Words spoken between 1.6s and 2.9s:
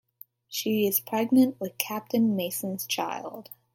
with Captain Mason's